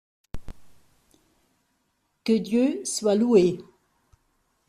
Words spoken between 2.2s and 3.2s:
Que Dieu soit